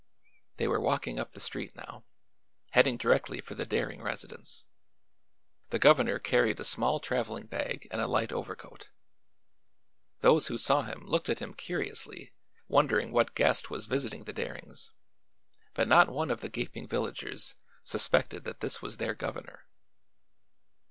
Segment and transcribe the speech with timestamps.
[0.57, 2.05] They were walking up the street, now,
[2.71, 4.65] heading directly for the Daring residence.
[5.69, 8.87] The governor carried a small traveling bag and a light overcoat.
[10.21, 12.33] Those who saw him looked at him curiously,
[12.67, 14.89] wondering what guest was visiting the Darings;
[15.75, 19.67] but not one of the gaping villagers suspected that this was their governor.